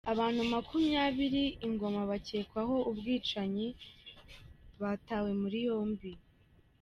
Abanu 0.11 0.39
Makumyabiri 0.53 1.43
Igoma 1.67 2.01
bakekwaho 2.11 2.75
ubwicanyi 2.89 3.67
batawe 4.81 5.29
muri 5.41 5.59
yombi 5.67 6.11